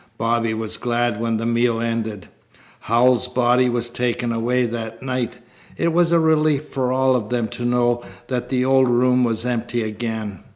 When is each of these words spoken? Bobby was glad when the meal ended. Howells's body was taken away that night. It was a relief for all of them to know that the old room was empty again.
Bobby 0.17 0.55
was 0.55 0.77
glad 0.77 1.21
when 1.21 1.37
the 1.37 1.45
meal 1.45 1.79
ended. 1.79 2.27
Howells's 2.79 3.27
body 3.31 3.69
was 3.69 3.91
taken 3.91 4.31
away 4.31 4.65
that 4.65 5.03
night. 5.03 5.33
It 5.77 5.93
was 5.93 6.11
a 6.11 6.19
relief 6.19 6.63
for 6.69 6.91
all 6.91 7.15
of 7.15 7.29
them 7.29 7.47
to 7.49 7.63
know 7.65 8.01
that 8.27 8.49
the 8.49 8.65
old 8.65 8.87
room 8.89 9.23
was 9.23 9.45
empty 9.45 9.83
again. 9.83 10.39